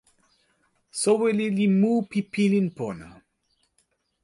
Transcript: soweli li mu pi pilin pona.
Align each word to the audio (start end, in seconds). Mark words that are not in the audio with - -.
soweli 1.01 1.45
li 1.57 1.65
mu 1.79 1.93
pi 2.09 2.19
pilin 2.31 2.67
pona. 2.77 3.07